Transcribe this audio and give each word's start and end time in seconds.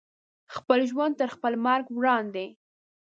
خپل 0.55 0.79
ژوند 0.89 1.13
تر 1.19 1.29
خپل 1.35 1.53
مرګ 1.65 1.85
وړاندې 1.97 2.45